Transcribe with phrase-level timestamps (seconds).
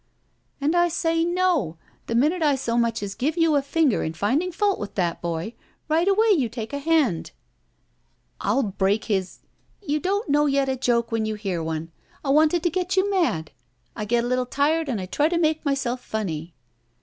[0.59, 1.77] "And I say *no'!
[2.07, 5.21] The minute I so much as give you a finger in finding fault with that
[5.21, 5.53] boy,
[5.89, 7.29] right away you take a hand!"
[8.41, 9.39] 239 ROULETTE "ru break his—"
[9.87, 11.91] You don't know yet a joke when you hear one.
[12.25, 13.51] I wanted to get you mad!
[13.95, 16.55] I get a little tired and I try to make myself funny."